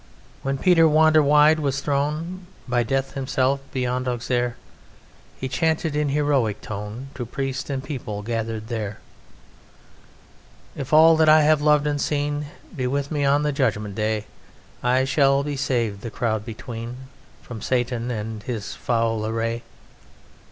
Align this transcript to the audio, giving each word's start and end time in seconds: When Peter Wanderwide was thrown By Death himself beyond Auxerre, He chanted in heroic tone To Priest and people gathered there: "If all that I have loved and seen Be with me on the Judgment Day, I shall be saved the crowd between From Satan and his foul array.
When 0.41 0.57
Peter 0.57 0.87
Wanderwide 0.87 1.59
was 1.59 1.79
thrown 1.79 2.47
By 2.67 2.81
Death 2.81 3.13
himself 3.13 3.59
beyond 3.71 4.07
Auxerre, 4.07 4.55
He 5.39 5.47
chanted 5.47 5.95
in 5.95 6.09
heroic 6.09 6.59
tone 6.59 7.09
To 7.13 7.23
Priest 7.23 7.69
and 7.69 7.83
people 7.83 8.23
gathered 8.23 8.67
there: 8.67 8.97
"If 10.75 10.91
all 10.91 11.15
that 11.17 11.29
I 11.29 11.43
have 11.43 11.61
loved 11.61 11.85
and 11.85 12.01
seen 12.01 12.47
Be 12.75 12.87
with 12.87 13.11
me 13.11 13.25
on 13.25 13.43
the 13.43 13.51
Judgment 13.51 13.93
Day, 13.93 14.25
I 14.81 15.03
shall 15.05 15.43
be 15.43 15.55
saved 15.55 16.01
the 16.01 16.09
crowd 16.09 16.43
between 16.45 16.97
From 17.43 17.61
Satan 17.61 18.09
and 18.09 18.41
his 18.41 18.73
foul 18.73 19.23
array. 19.27 19.61